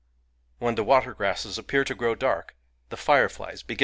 [0.57, 2.55] When the water grasses appear to grow dark,
[2.89, 3.79] the fireflies begin to fty.